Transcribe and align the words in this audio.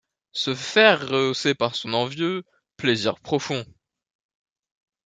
Se 0.31 0.55
faire 0.55 1.09
rehausser 1.09 1.53
par 1.53 1.75
son 1.75 1.93
envieux, 1.93 2.43
plaisir 2.75 3.19
profond. 3.19 3.67